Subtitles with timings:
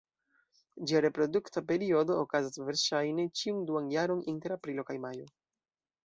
[0.91, 5.29] Ĝia reprodukta periodo okazas verŝajne ĉiun duan jaron, inter aprilo kaj majo.